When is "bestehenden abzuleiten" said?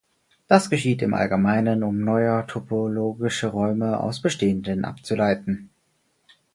4.19-5.69